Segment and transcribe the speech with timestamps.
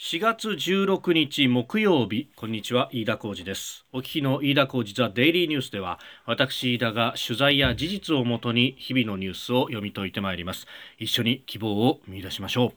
[0.00, 2.28] 4月16日木曜日。
[2.36, 3.84] こんにちは飯田浩二です。
[3.92, 10.68] お聞きの飯田浩二ザデイリーニュースでは私飯田が取材や事実をもとに日々のニュースを読み解いてまいります。
[11.00, 12.74] 一緒に希望を見出しましょ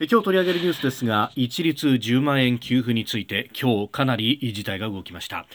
[0.00, 0.04] う。
[0.04, 5.46] 今日取り上げるニュースですが一律10万円給付について今日かなり事態が動きました。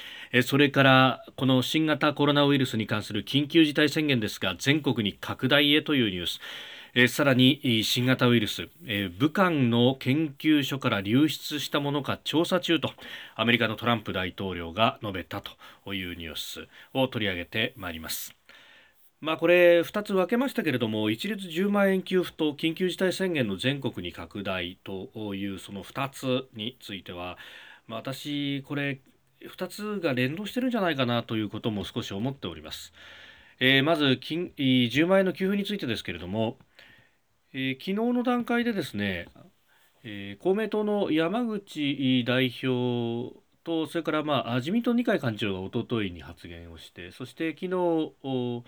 [0.42, 6.40] それからこの新型コロナウイルスに関する緊急事態宣言ですが全国に拡大へというニュース。
[7.02, 12.92] えさらに新型ウイルス、え武漢の研究所から流出したものか調査中と
[13.36, 15.42] アメリカのトランプ大統領が述べた
[15.86, 18.36] というニュースを取り上げてまいります。
[19.22, 27.38] まあ、これ2つ分けましたけれども一律10万円給付と緊急事態宣言の全国に拡大というその2つについては、
[27.88, 29.00] まあ、私これ
[29.42, 32.92] 2つが連動してるんじゃないかなということも少し思っております。
[33.62, 36.58] えー、まず金10万円の給付についてですけれども
[37.52, 39.28] えー、昨日の段階でですね、
[40.04, 48.64] えー、公明党の山口代表とそれからまあ自民党二階幹事長がおとといに発言をしてそして昨日公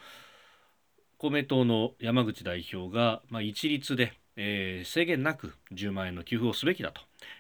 [1.30, 6.91] 明党の山口代表がまあ一律で、えー、制限なく10万円の給付をすべきだ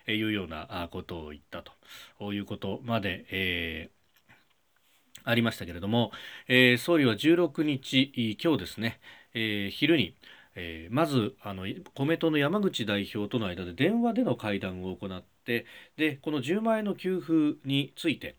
[0.05, 1.63] というようなことを言った
[2.19, 6.11] ということまで、えー、ありましたけれども、
[6.47, 8.99] えー、総理は16日今日ですね、
[9.33, 10.15] えー、昼に
[10.55, 15.65] えー、まずあの公明党の山口代表との間で電話での会談を行って
[15.97, 18.35] でこの10万円の給付について、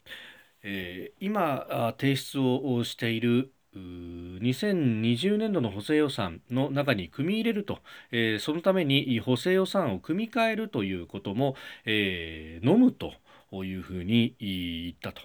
[0.63, 7.79] えー、今提出をしている2020年度の補正予算の中に組み入れると、
[8.11, 13.15] えー、そのために補正予算を組み替えるということも、えー、飲むと
[13.65, 15.23] いうふうに言ったと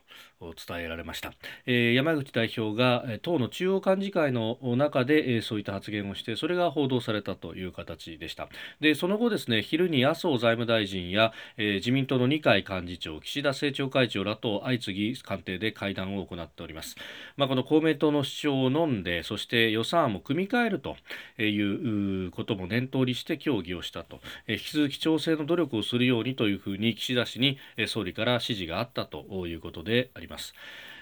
[0.68, 1.34] 伝えられました、
[1.66, 8.48] えー、山口代表が党の中央幹事会の中で、えー、そういった発言をしてそれが報道されたという形でした。
[8.80, 16.96] でその後ですね昼に麻生財務大臣や、えー、自民党の二階幹事長岸田政調会長らと相次ぎ官邸で会談を行っております、
[17.36, 20.98] まあ、この公明党の主張を飲んでそして予算案も組み替えると
[21.42, 30.54] いうことも念頭にして協議をしたと、えー、引き続き調整の努力をするようにというふうに岸田氏に、えー、総理から指示があったということであります。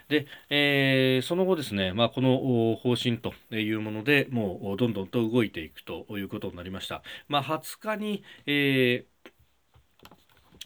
[0.09, 7.01] で、えー、その後ですね、まあ、この方針というものでもうどんどんと動いていくということになりました。
[7.27, 9.14] まあ、20日に、えー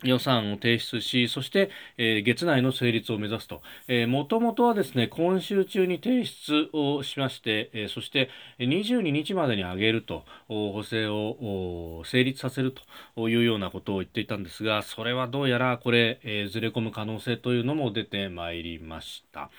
[0.04, 3.62] 予算を提出し、そして、えー、月内の成立を目指すと。
[4.08, 8.30] もともとはですね、今週中に提出をしまして、えー、そして
[8.60, 12.74] 22日までに上げると、補正を成立させる
[13.16, 19.50] というようなことを言っていたんですが、それはどうやらこれ、えー、ずれ込む可能性というのも出てまいりました。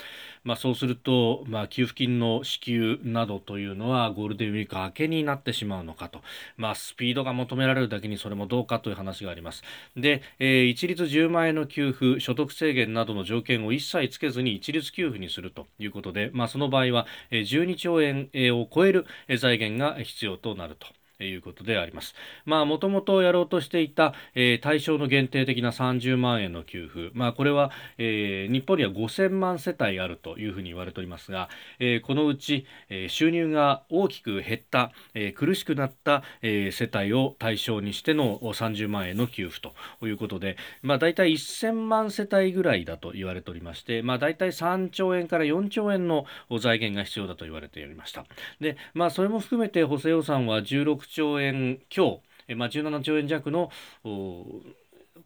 [0.44, 6.20] まあ、そうすると、まあ、給付金の支給などというのはゴールデンウィーク明けになってしまうのかと。
[6.56, 9.62] まあ、スピードが求められるだけにそれもどうかという話があります。
[9.96, 19.06] で、えー、一律10万円の給付所得制限などの条件を一切つけずに一律給付にするということで、まあ、その場合は12兆円を超える
[19.38, 20.99] 財源が必要となると。
[21.24, 22.14] いうことであります。
[22.44, 31.48] まあ、もともとやろうとしていた、えー、対象の限定的な30万円の給付、まあ、これは、えー、日本には5000万世帯あるというふうに言われておりますが、
[31.78, 46.26] えー、このうち、え、収入が大きく減った、え、苦しくなった、え、世帯を対象にしての30万円の給付ということで、まあ、大体1000万世帯ぐらいだと言われておりまして、まあ、大体3兆円から4兆円の
[46.60, 48.24] 財源が必要だと言われておりました。
[48.60, 52.20] で、まあ、それも含めて補正予算は16兆円強、
[52.56, 53.70] まあ、17兆円弱の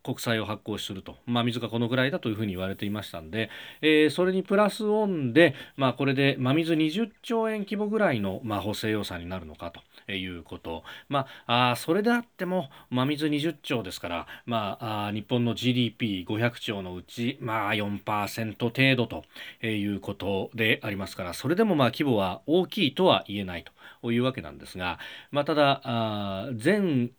[0.03, 3.51] 国債を発行すると、まあ、水がこのぐらいだというふうに言われていましたんで、
[3.81, 9.81] えー、それにプラスオンで、まあ、これで真水20兆円規模ぐらいの、まあ、補正予算になるのかと。
[10.09, 19.25] いうこと、まあ、あそれであっても真水20兆ですから、まあ、あ日本の GDP500 兆のうち、まあ、4%程度と
[19.67, 23.65] いうことでありますからそれでもまあ規模は大きいとは言えない
[24.03, 24.99] というわけなんですが、
[25.31, 27.11] まあ、ただあ全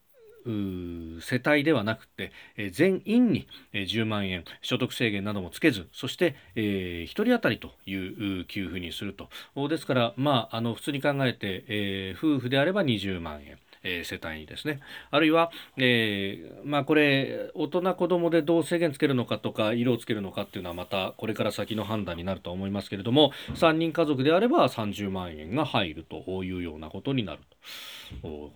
[0.45, 9.29] 世帯ではなくて、え全員に10万円所得制限などもつけずそして、え、1人当たりという給付にすると。
[9.69, 13.57] ですからまああの普通に考えて、え、夫婦であれば20万円。
[13.85, 14.81] え世帯にですね。
[15.11, 27.55] あるいは、え、まあこれ大人子供でどう制限つけるのかとか色をつけるのかっていうのはまたこれから先の判断になると思いますけれども3人家族であれば30万円が入るというようなことになると。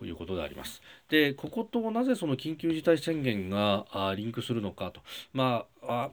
[0.06, 0.82] いうことであります。
[1.10, 3.86] でこことなぜその緊急事態宣言が
[4.16, 5.02] リンクするのかと。
[5.34, 6.10] まあ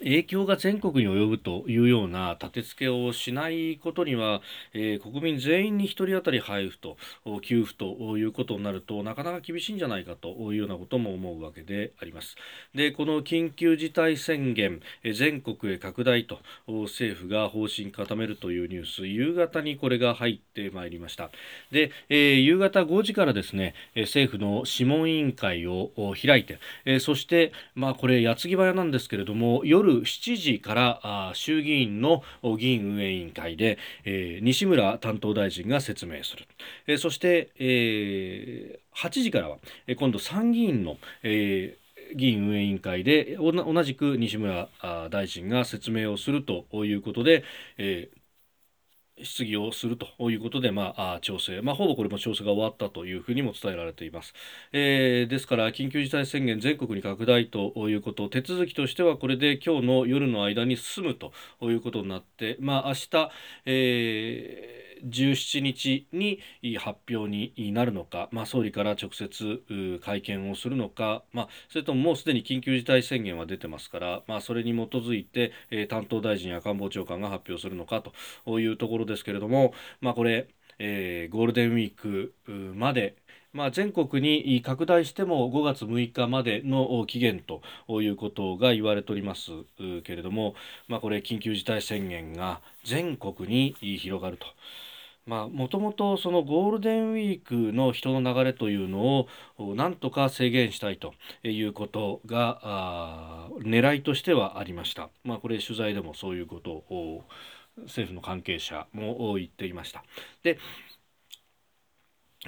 [0.00, 4.42] 影響が全国に及ぶというような立て付けをしないことには、
[4.72, 6.96] えー、国民全員に1人当たり配布と
[7.42, 12.36] 給付ということになるとなかなか厳しいんじゃないかというようなことも思うわけであります。
[12.74, 21.30] でこの緊急事態宣言、え全国へ拡大と政府が方針固めるというニュース夕方にこれが入ってまいりました。
[21.70, 32.22] で、えー、夕方5時からですね政府の諮問委員会を開いて、えー、そしてまあこれ矢継ぎ早なんですけれども夜夜7時から衆議院の
[32.58, 36.46] 議院運営委員会で、えー、西村担当大臣が説明する、
[36.86, 39.58] えー、そして、えー、8時からは
[39.96, 44.68] 今度参議院の、えー、議院運営委員会で同じく西村
[45.10, 47.44] 大臣が説明をするということで、
[47.78, 48.23] えー
[49.22, 54.34] 質疑をするということで、まあ、調整、まあ、ほぼこれも調整が終わったというふうにも伝えられています、
[54.72, 58.28] えー、ですから緊急事態宣言全国に拡大ということ。
[58.28, 61.32] 手続きとしてはこれで今日の夜の間に進むと
[61.62, 63.30] いうことになって、まあ、明日、
[63.66, 66.40] えー17日に
[66.78, 78.02] 発表になるのか、まあ、総理から直接会見をするのか、まあ、それとももうすでに緊急事態宣言は出てますから、まあ、それに基づいて、え、担当大臣や官房長官が発表するのか
[78.46, 80.48] というところですけれども、まあ、これ、
[80.78, 82.34] えー、ゴールデンウィーク
[82.74, 83.16] まで
[83.54, 87.62] まあ、全国に拡大しても5月6日までの期限と
[88.02, 89.52] いうことが言われております
[90.02, 90.54] けれども、
[90.88, 94.46] まあ、これ緊急事態宣言が全国に広がると。
[95.26, 99.26] もともとそのゴールデンウィークの人の流れというの
[99.56, 105.08] をなんとか制限したいということが狙いとしてはありました。
[105.24, 107.24] まあ、これ取材でもそういうことを
[107.84, 110.04] 政府の関係者も言っていました。
[110.42, 110.58] で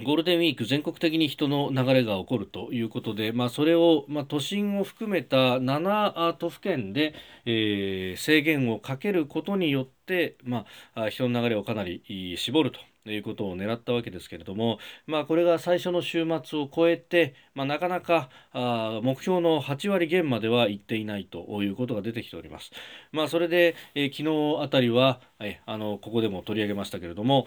[0.04, 7.14] ゴールデンウィーク全国的に人の流れが起こるということで、まあ、それを、まあ、都心を含めた7都府県で、
[7.46, 12.80] えー、制限をかけることによって、まあ、人の流れをかなり絞ると。
[13.10, 22.70] いうことを狙ったわけですけれども、まあ、これが最初の週末を超えて、まあ、なかなかあ目標の8割減までは行っていないということが出てきております。
[23.12, 27.46] まあ、それで、えー、昨日あたりはえあのここでも取り上げましたけれども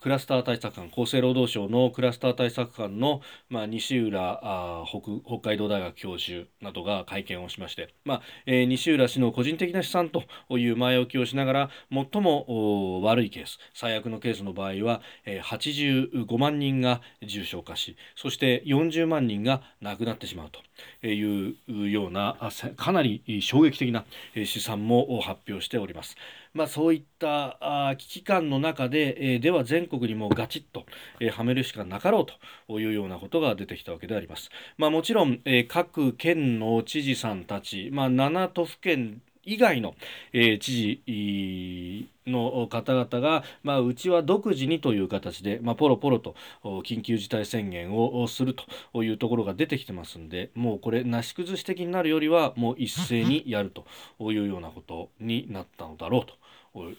[0.00, 10.24] クラスター対策官厚生労働省のクラスター対策官の、まあ、西浦あ北北海道大学教授などが会見をしまして、まあえー、西浦氏の個人的な資産と
[10.56, 22.36] いう前置きをしながら最も悪いケース最悪のケースの場合は、え、85万人が重症化しそして40万人が亡くなってしまうというような
[22.76, 24.04] かなり衝撃的な
[24.34, 26.16] 試算も発表しております。
[26.54, 30.86] まあ、そういったあ危機感の中で、えー、では全国にもガチッと、
[31.20, 32.26] えー、はめるしかなかろう
[32.66, 34.50] というようなことが出てきたわけであります。
[34.76, 39.94] まあ、もちろん、えー、各県の知事さんたち、まあ、7都府県以外の、
[40.34, 48.54] えー、知事の方々が、まあ、うちは独自にという形で、まあ、ポロポロと緊急事態宣言をする
[48.92, 53.86] というところが出てきてますんでもうこれなし崩し的になるよりはもう一斉にやると
[54.30, 56.34] いうようなことになったのだろうと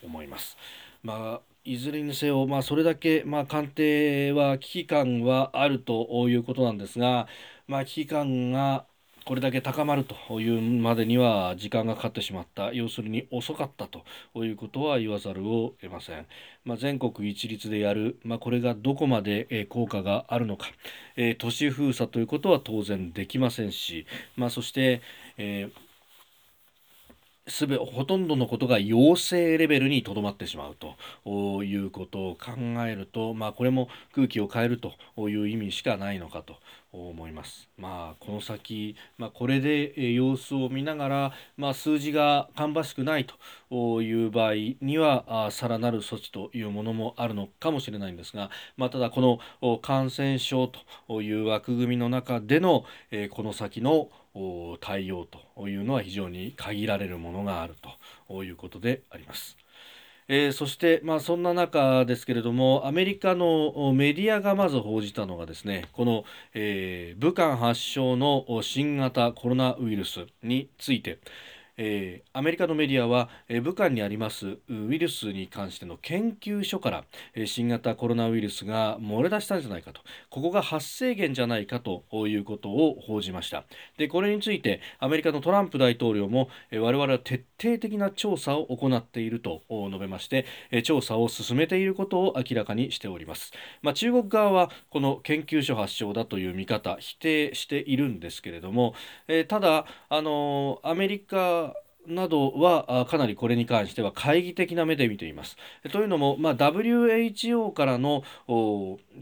[0.03, 0.57] 思います。
[1.03, 7.27] まあいずれにせよ、まあ、それだけ、まあ、官邸は危機感はあるということなんですが、
[7.67, 8.85] まあ、危機感が
[9.29, 12.73] これだけ高まるというまでには時間がかかってしまった。
[12.73, 14.03] 要するに遅かったと
[14.43, 16.25] いうことは言わざるを得ません、
[16.65, 20.65] まあ、全国一律でやる、まあ、これがどこまで効果があるのか、
[21.15, 25.03] えー、都市封鎖ということは当然できませんし、まあ、そして、
[25.37, 25.88] えー
[27.49, 32.51] すべほとんどのことが陽性レベルにとどまってしまうということを考
[32.87, 34.93] えると、まあ、これも空気を変えると
[35.29, 36.55] いう意味しかないのかと
[36.91, 37.69] 思います。
[37.77, 43.27] まあ、この先、まあ、これで様子を見ながら、まあ、数字が芳しくない
[43.69, 50.71] という場合にはさらなる措置というものもあるのかもしれないんですが、まあ、ただこの感染症
[51.07, 52.85] という枠組みの中での
[53.29, 54.09] この先の
[54.81, 57.75] 対応というのは非常に限られるものがある
[58.27, 59.57] ということであります。
[60.31, 71.17] えー、そして、まあ、そんな中ですけれどもアメリカのメディアがまず報じたのがですねこの、えー、武漢発祥の新型コロナウイルスについて、
[71.81, 80.01] えー、アメリカのメディアは、えー、武漢にありますウイルスに関しての研究所から、えー、新型コロナウイルスが漏れ出したんじゃないかと。
[80.29, 83.63] ここが発生源じゃないかということを報じました。
[83.97, 93.51] でこれについてアメリカのトランプ大統領も、え、我々は徹底的な調査を行っていると述べまして、え、調査を進めていることを明らかにしております、
[93.81, 98.93] まあ、中国側はこの研究所発祥だという見方否定しているんですけれども、
[99.27, 101.73] えー、ただあのアメリカ
[102.09, 105.57] などはかなりこれに関しては懐疑的な目で見ています。
[105.91, 108.23] というのも、まあ、WHO からの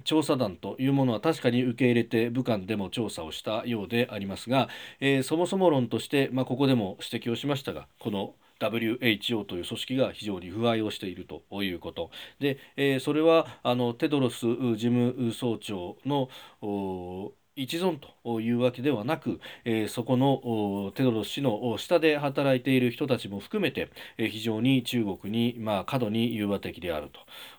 [0.03, 16.29] 調査団というものは確かに受け入れて武漢でも調査をしたようでありますが、えー、そもそも論として、まあ、ここでも指摘をしましたがこの WHO という組織が非常に不愛をしているということで、えー、それはあのテドロス事務総長の
[17.55, 18.09] 一存と
[18.41, 27.09] いうわけではなく、えー、そこのテドロス氏の下で働いている人たちも含めて、えー、非常に中国に、まあ、過度に融和的である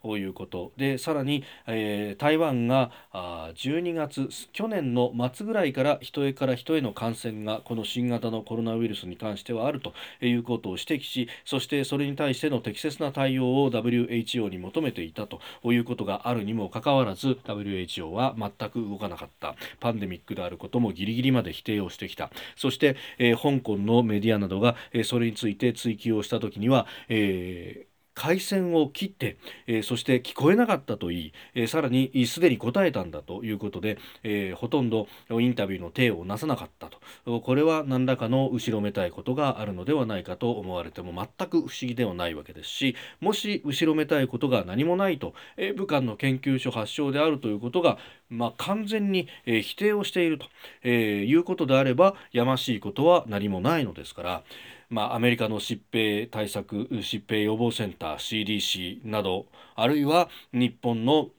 [0.03, 19.55] ということでさらに、えー、台湾があ12月去年の末ぐらいから人へから人への感染がこの新型のコロナウイルスに関してはあるということを指摘しそしてそれに対しての適切な対応を WHO に求めていたということがあるにもかかわらず WHO は全く動かなかった。
[19.81, 22.31] パンデミックであることもギリギリまで否定をしてきた。
[22.57, 27.88] そして、えー、香港のメディアなどが、えー、それについて追及をした時には、えー
[28.19, 29.37] 回線を切って、
[29.69, 36.91] えー、そして聞こえなかったといい、えー、さらにすでに答えたんだということで、えー、ほとんどインタビューの手をなさなかった
[37.25, 47.99] とこれは何らかの後ろめたいことがあるのではないかと思われても全く不思議ではないわけですしもし後ろめたいことが何もないと、えー、武漢の研究所発祥であるということが、
[48.31, 50.47] まあ、完全に、え、否定をしていると、
[50.83, 54.43] え、いうことであればやましいことは何もないのですから。
[54.91, 61.31] まあ、アメリカの疾病対策疾病予防センター CDC などあるいは日本の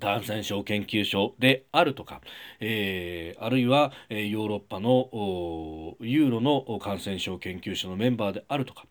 [0.00, 2.20] 感染症研究所であるとか、
[2.60, 5.08] えー、あるいは、えー、ヨーロッパの
[6.00, 8.86] ユーロの感染症研究所のメンバーであるとか、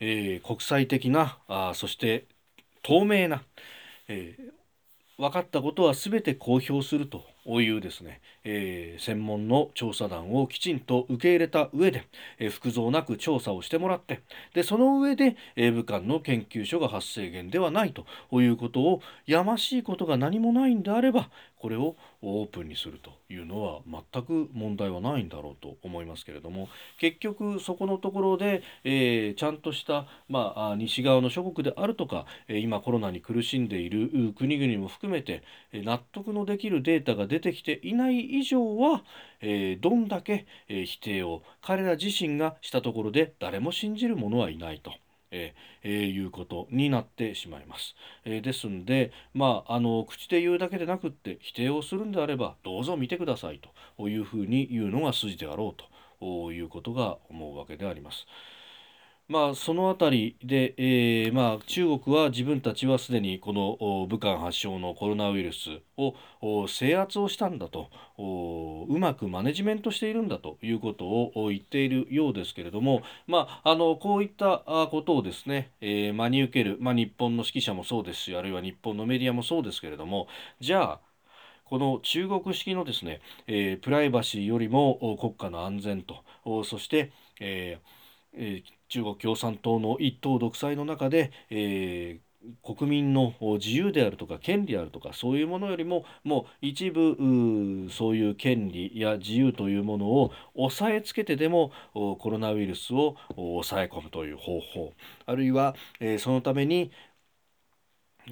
[0.00, 2.26] えー、国際的なあそして
[2.82, 3.44] 透明な、
[4.08, 12.06] えー、分かったことは全て公表するというですね、えー、専門の調査団をきちんと受け入れた上で、
[12.38, 14.22] えー、服蔵なく調査をしてもらって
[14.54, 18.06] でその上で、えー、武漢の研究所が発生源ではないと
[18.40, 23.80] いうことをやましいことが何もないんであればこれをオープンにするというのは
[24.12, 39.02] 全く問題はないんだろうと思いますけれども結局そこのところで、えー、ちゃんとした、まあ、西側の諸国であるとか、今コロナに苦しんでいる国々も含めて納得のできるデータが出出てきていない以上は、
[39.40, 44.92] えー、どんだけ、えー、否定を彼ら自身がしたところで誰も信じる者はいないと。
[45.32, 47.96] えー、いうことになってしまいます。
[48.24, 53.60] えー、ですんで、まあ、あの口で言うだけでなくって否定をするんであればどうぞ見てください
[53.98, 55.84] というふうに言うのが筋であろう
[56.20, 58.28] ということが思うわけであります。
[59.26, 67.88] まあ、そのあたりで、えーまあ、中国は自分たちはすでにこの武漢発症のコロナウイルスを制圧をしたんだと
[68.18, 80.28] うまくマネジメントしているんだということを言っているようですけれども、まあ、あのこういったことをですね、えー、真に受ける、まあ、日本の指揮者もそうですしあるいは日本のメディアもそうですけれども
[80.60, 81.00] じゃあ
[81.64, 86.24] この中国式のですね、えー、プライバシーよりも国家の安全と
[86.64, 88.04] そして、えー
[88.36, 97.16] えー、中国共産党の一党独裁の中で、えー国民の自由であるとか権利であるとかそういうものよりももう一部
[97.90, 104.92] そういう権利や自由というものを押さえつけてでもコロナウイルスを抑え込むという方法。
[105.26, 106.90] あるいは、えー、そのために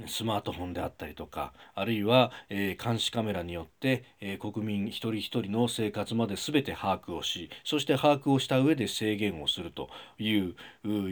[0.07, 10.55] スマートフォンであったりとかあるいは、えー、監視カメラによって、えー、国民一人一人の生活まで全て把握をしそして把握をした上で制限をするという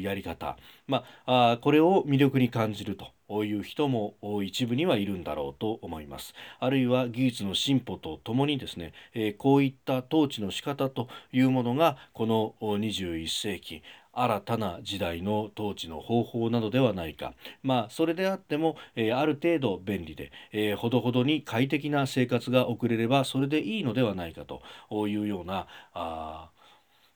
[0.01, 0.57] やり方、
[0.87, 3.13] まあ、あこれを魅力に感じると
[3.45, 6.35] いう人も一部にはいるんだろうと思います。
[6.59, 17.35] あるいは技術の進歩とともにですね、えー、こういった統治の仕方というものがこの21世紀新たな時代の統治の方法などではないか。
[17.63, 24.63] まあそれであっても、えー、ある程度便利で、えー、ほどほどに快適な生活が送れればそれでいいのではないかと
[25.09, 26.51] いうようなあ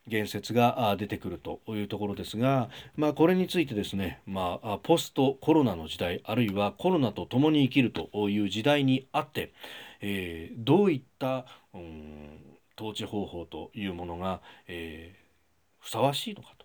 [0.06, 9.52] 言説が出てくるというところですが、まあ、これについてですね、まあ、ポストコロナの時代あるいはコロナと共に生きるという時代にあって、
[10.00, 12.38] えー、どういった、うん、
[12.78, 16.63] 統治方法というものが、えー、ふさわしいのかと。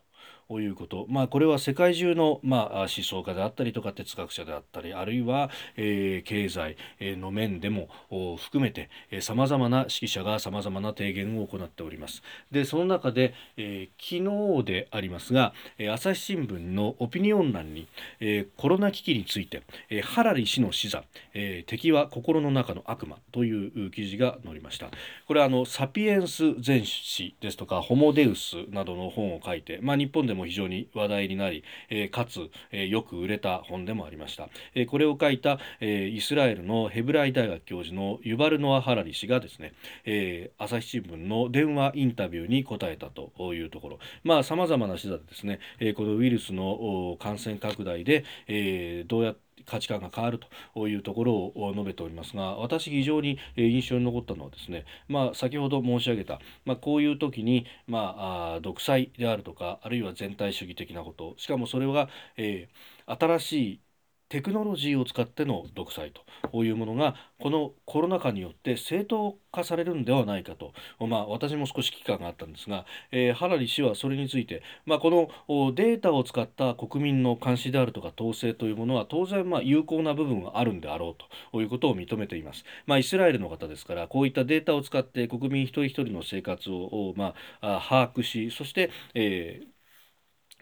[0.58, 7.90] いうこと、まあ、これは世界中の、まあ、思想家であったりとか哲学者であったりあるいは、えー、経済の面でも
[8.38, 8.90] 含めて
[9.22, 12.24] さまざまな指揮者がさまざまな提言を行っております。
[12.52, 14.20] でその中で、えー、
[14.58, 17.88] 昨日でありますが、え朝日新聞のオピニオン欄に、
[18.20, 21.04] えー、コロナ危機について、えー、ハラリ氏の死座、
[21.34, 24.90] えー、敵は心の中の悪魔という記事が載りました
[25.28, 39.74] これはあのサピエンス全史ですとかホモデウスなどの本を書いて、まあ、日本でも非常に話題になり、え、かつ、え、よく売れた本でもありました、え、これを書いた、え、イスラエルのヘブライ大学教授のユバルノア・ハラリ氏がですね、
[40.06, 44.00] え、朝日新聞の電話インタビューに答えたというところ。
[44.24, 50.40] まあさまざまな手段でですね、え、このウイルスの感染拡大で、え、どうやって価値観が変わる
[50.74, 61.36] というところを述べておりますが私非常に印象に残ったのはですね、まあ、先ほど申し上げた、まあ、こういう時に、まあ、独裁であるとかあるいは全体主義的なこと。
[61.38, 63.80] しかもそれが、えー、新しい
[64.30, 66.14] テクノロジーを使っての独裁
[66.52, 70.74] というものがこのコロナ禍によって正当化されるんではないかと、
[71.06, 81.16] まあ、私も少し危機感があったんですが、えー、ハラリ氏はそれについて、まあ、このデータを使った国民の監視であるとか統制というものは当然まあ有効な部分はあるんであろう
[81.52, 82.64] ということを認めています。
[82.86, 89.79] まあ、イスラエルの方ですからこういったデータを使って国民一人一人の生活を、まあ、把握しそして、えー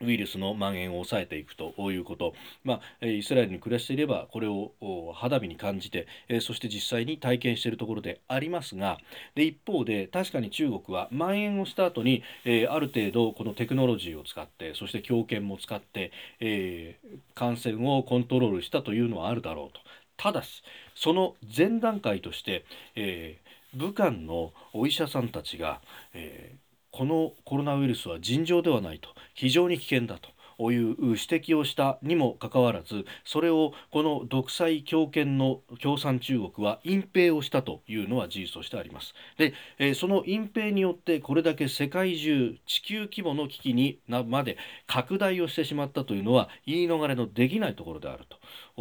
[0.02, 4.72] ウイルスの蔓延を抑えていくということ、まあ、イスラエルに暮らしていればこれを
[5.16, 6.08] 肌身に感じて
[6.42, 8.98] そして実際に体験しているところでありますが
[9.36, 12.24] で一方で確かに中国は蔓延をした後に
[12.70, 17.00] ある程度このテクノロジーを使ってそして強権も使って、え、
[17.36, 19.80] 感染をコントロールしたというのはあるだろうと。
[20.18, 20.64] ただし
[20.96, 23.38] その前段階として、え、
[23.74, 25.82] 武漢のお医者さんたちが、
[26.14, 26.67] えー
[26.98, 29.10] このコロナウイルスは尋常ではないと。
[29.36, 30.30] 非常に危険だと。
[30.60, 39.14] いう指摘をしたにもかかわらずそれをこの独裁強権の共産中国は隠蔽をしたというのは事実としてあります。
[39.38, 48.38] で、え、その隠蔽によってこれだけ世界中地球規模の危機になまで拡大をしてしまったというのは言い逃れのできないところであると。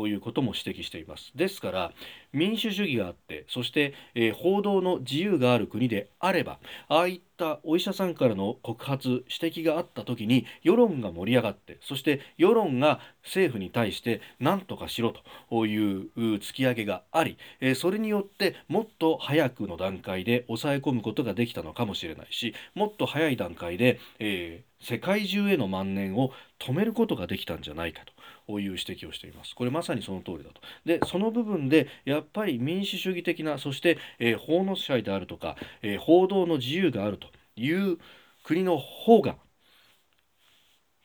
[0.07, 1.93] いうことも指摘していますですから
[2.33, 15.15] 民主主義があってそして、えー、報道の自由がある国であればああいったお医者さんからの告発指摘があった時に世論が盛り上がってそして世論が政府に対して何とかしろ
[15.51, 28.16] という突き上げがあり、えー、それによってもっと早くの段階で抑え込むことができたのかもしれないしもっと早い段階で、えー、世界中への万年を止めることができたんじゃないかと。
[28.49, 29.55] いう指摘をしています。
[29.55, 30.61] これまさにその通りだと。
[30.85, 37.99] で、その部分でやっぱり民主主義的な、そして、えー、法の支配であるとか、えー、報道の自由があるという
[38.45, 39.37] 国の方が、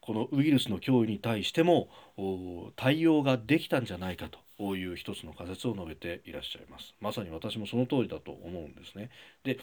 [0.02, 1.90] このウイルスの脅威に対しても
[2.76, 6.96] 対応ができたんじゃないかという一つの仮説を述べていらっしゃいます。
[7.00, 9.10] まさに私もその通りだと思うんですね。
[9.44, 9.60] で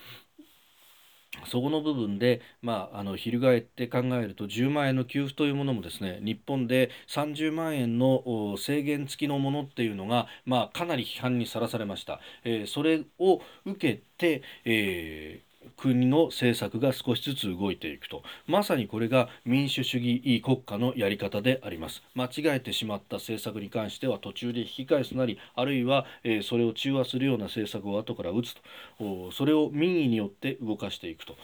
[1.47, 18.23] そこの部分で、まあ、あの翻って考えると10万円の給付というものもですね日本で30万円の制限付きのものっていうのが、まあ、かなり批判にさらされました、えー、それを受けて、えー国の政策が少しずつ動いていくと。
[18.47, 22.03] まさにこれが民主主義国家のやり方であります。
[22.15, 28.55] 間違えてしまった政策に関しては途中で引き返すなりあるいは、えー、それを中和するような政策を後から打つ
[28.99, 29.33] と。
[29.33, 31.37] それを民意によって動かしていくと。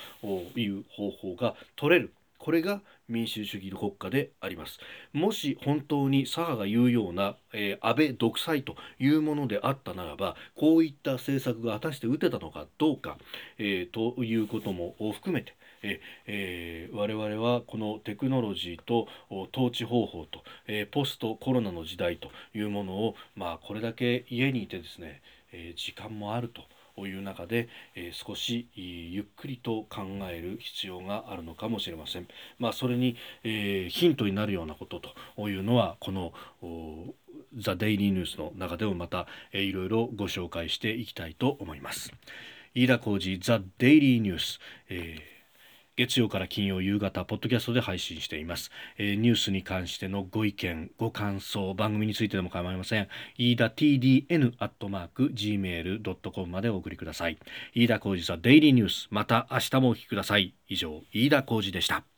[0.57, 2.13] いう方法が取れる。
[2.39, 4.79] これが民主主義の国家であります。
[5.13, 13.19] もし本当に左派が言うような、えー、安倍独裁というものであったならばこういった政策が果たして打てたのかどうか、
[13.59, 19.07] えー、ということも含めてええー、我々はこのテクノロジーと
[19.53, 25.21] 統治方法と、えー、ポストコロナの時代というものを、まあ、これだけ家にいてですね、
[25.53, 26.63] えー、時間もあると
[26.99, 32.29] いう中で、えー、少しゆっくりと考える必要があるのかもしれません。
[32.59, 35.01] まあ、それに、えー、ヒントになるようなこと
[35.37, 36.33] というのはこの
[37.57, 42.13] ザ・デイリーニュースの中でもまた、えー、いろいろご紹介していきたいと思います。
[42.75, 45.34] 飯田浩二ザ・デイリーニュース、えー
[45.97, 53.09] 月曜から金曜夕方ポッドキャストで配信しています、えー、ニュースに関してのご意見ご感想番組についてでも構いません。
[53.39, 57.39] 飯田 TDN アットマーク gmail.com までお送りください。
[57.75, 60.55] 飯田浩二ザデイリーニュースまた明日もお聞きください。
[60.69, 62.14] 以上飯田浩二でした。